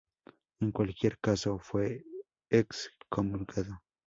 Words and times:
En 0.61 0.71
cualquier 0.71 1.19
caso, 1.19 1.59
fue 1.59 2.03
excomulgado. 2.49 3.83